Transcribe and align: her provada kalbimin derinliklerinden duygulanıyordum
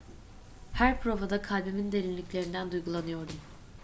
her 0.71 0.95
provada 1.01 1.41
kalbimin 1.41 1.91
derinliklerinden 1.91 2.71
duygulanıyordum 2.71 3.35